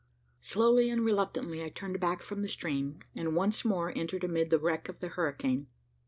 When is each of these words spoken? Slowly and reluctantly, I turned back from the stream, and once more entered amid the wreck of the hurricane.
Slowly 0.39 0.89
and 0.89 1.05
reluctantly, 1.05 1.63
I 1.63 1.69
turned 1.69 1.99
back 1.99 2.23
from 2.23 2.41
the 2.41 2.47
stream, 2.47 3.01
and 3.13 3.35
once 3.35 3.63
more 3.63 3.93
entered 3.95 4.23
amid 4.23 4.49
the 4.49 4.57
wreck 4.57 4.89
of 4.89 4.99
the 4.99 5.09
hurricane. 5.09 5.67